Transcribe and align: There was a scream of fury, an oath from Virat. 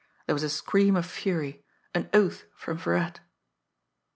There 0.25 0.33
was 0.33 0.41
a 0.41 0.49
scream 0.49 0.95
of 0.95 1.05
fury, 1.05 1.63
an 1.93 2.09
oath 2.11 2.45
from 2.55 2.75
Virat. 2.79 3.19